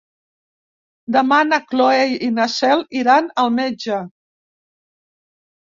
[1.15, 1.99] Demà na Cloè
[2.29, 4.03] i na Cel iran al metge.